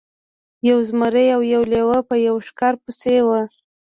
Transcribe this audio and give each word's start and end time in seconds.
یو 0.69 0.79
زمری 0.89 1.27
او 1.35 1.41
یو 1.53 1.61
لیوه 1.71 1.99
په 2.09 2.15
یوه 2.25 2.41
ښکار 2.47 2.73
پسې 2.83 3.15
وو. 3.25 3.41